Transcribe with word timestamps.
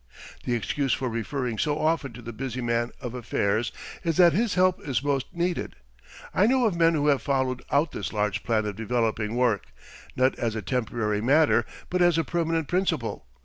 The 0.45 0.55
excuse 0.55 0.93
for 0.93 1.09
referring 1.09 1.59
so 1.59 1.77
often 1.77 2.11
to 2.13 2.23
the 2.23 2.33
busy 2.33 2.59
man 2.59 2.89
of 3.01 3.13
affairs 3.13 3.71
is 4.03 4.17
that 4.17 4.33
his 4.33 4.55
help 4.55 4.81
is 4.87 5.03
most 5.03 5.27
needed. 5.31 5.75
I 6.33 6.47
know 6.47 6.65
of 6.65 6.75
men 6.75 6.95
who 6.95 7.05
have 7.09 7.21
followed 7.21 7.61
out 7.69 7.91
this 7.91 8.11
large 8.11 8.41
plan 8.41 8.65
of 8.65 8.75
developing 8.75 9.35
work, 9.35 9.65
not 10.15 10.33
as 10.39 10.55
a 10.55 10.63
temporary 10.63 11.21
matter, 11.21 11.67
but 11.91 12.01
as 12.01 12.17
a 12.17 12.23
permanent 12.23 12.67
principle. 12.67 13.27